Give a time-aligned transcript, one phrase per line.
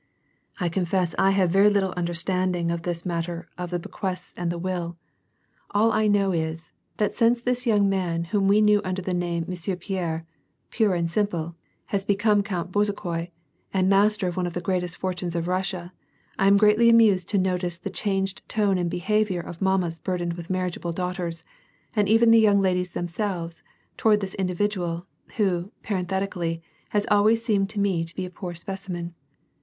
[0.59, 3.51] "I confess I have very little understanding of this mat 108 W^^^ ^ V2> PEACE.
[3.55, 4.97] ter of the beqaests and the will;
[5.69, 9.43] all I know is, that since this young man whom we knew under the name
[9.43, 10.25] of Monsieur Pierre,
[10.71, 11.55] pure and simple,
[11.93, 13.29] has liecome Count Bezukhoi
[13.71, 15.91] and mas ter of one of the greatest fortunes of Kussia,
[16.39, 20.49] I am greatly amused to notice the changed tone and behavior of mammas burdened with
[20.49, 21.43] marriageable daughters,
[21.95, 23.61] and even the young ladies themselves,
[23.99, 25.05] towwl this individual,
[25.37, 29.13] who, parenthetically, has always seemed to me to be a poor specimen.